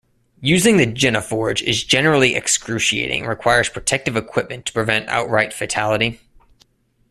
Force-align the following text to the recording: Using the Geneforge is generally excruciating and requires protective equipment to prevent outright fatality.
Using 0.41 0.77
the 0.77 0.87
Geneforge 0.87 1.61
is 1.61 1.83
generally 1.83 2.33
excruciating 2.35 3.19
and 3.19 3.29
requires 3.29 3.69
protective 3.69 4.15
equipment 4.17 4.65
to 4.65 4.73
prevent 4.73 5.07
outright 5.09 5.53
fatality. 5.53 6.19